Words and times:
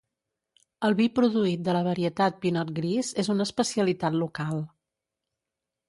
El 0.87 0.95
vi 1.01 1.05
produït 1.19 1.61
de 1.67 1.75
la 1.77 1.83
varietat 1.89 2.41
pinot 2.47 2.73
gris 2.83 3.13
és 3.25 3.33
una 3.35 3.49
especialitat 3.51 4.21
local. 4.27 4.69